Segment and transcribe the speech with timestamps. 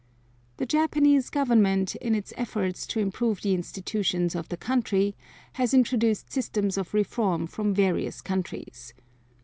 [0.57, 5.15] The Japanese Government, in its efforts to improve the institutions of the country,
[5.53, 8.95] has introduced systems of reform from various countries.